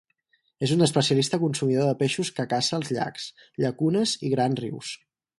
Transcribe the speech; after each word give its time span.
És 0.67 0.71
un 0.75 0.83
especialista 0.85 1.37
consumidor 1.43 1.85
de 1.91 1.97
peixos 1.99 2.31
que 2.39 2.45
caça 2.53 2.73
als 2.77 2.89
llacs, 2.95 3.27
llacunes 3.65 4.15
i 4.29 4.33
grans 4.35 4.63
rius. 4.65 4.95